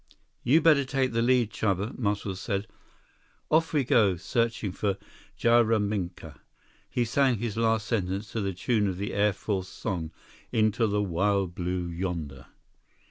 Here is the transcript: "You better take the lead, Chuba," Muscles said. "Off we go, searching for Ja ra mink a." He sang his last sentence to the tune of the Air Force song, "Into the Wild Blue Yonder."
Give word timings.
"You 0.41 0.61
better 0.61 0.83
take 0.83 1.11
the 1.11 1.21
lead, 1.21 1.51
Chuba," 1.51 1.95
Muscles 1.95 2.39
said. 2.41 2.65
"Off 3.51 3.71
we 3.71 3.83
go, 3.83 4.15
searching 4.15 4.71
for 4.71 4.97
Ja 5.37 5.59
ra 5.59 5.77
mink 5.77 6.23
a." 6.23 6.41
He 6.89 7.05
sang 7.05 7.37
his 7.37 7.55
last 7.55 7.85
sentence 7.85 8.31
to 8.31 8.41
the 8.41 8.53
tune 8.55 8.87
of 8.87 8.97
the 8.97 9.13
Air 9.13 9.31
Force 9.31 9.69
song, 9.69 10.09
"Into 10.51 10.87
the 10.87 11.03
Wild 11.03 11.53
Blue 11.53 11.85
Yonder." 11.87 12.47